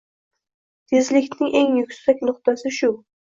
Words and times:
Tezlikning 0.87 1.53
eng 1.59 1.77
yuksak 1.81 2.25
nuqtasi— 2.25 2.73
shu! 2.81 2.91